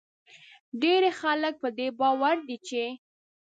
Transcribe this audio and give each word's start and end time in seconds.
ډیری 0.81 1.11
خلک 1.21 1.53
په 1.63 1.69
دې 1.77 1.87
باور 1.99 2.35
دي 2.47 2.57
چې 2.67 2.83